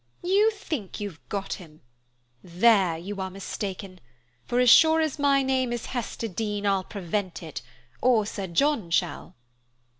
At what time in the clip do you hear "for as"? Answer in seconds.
4.45-4.67